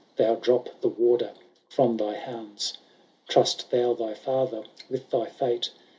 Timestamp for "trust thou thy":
3.27-4.15